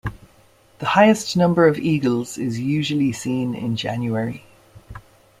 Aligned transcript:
The 0.79 0.87
highest 0.87 1.37
number 1.37 1.67
of 1.67 1.77
eagles 1.77 2.39
is 2.39 2.59
usually 2.59 3.11
seen 3.11 3.53
in 3.53 3.75
January. 3.75 4.43